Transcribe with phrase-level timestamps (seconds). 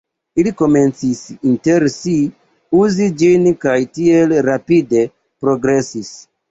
[0.43, 1.19] Ili komencis
[1.49, 2.15] inter si
[2.81, 5.09] uzi ĝin kaj tiel rapide
[5.47, 6.17] progresis.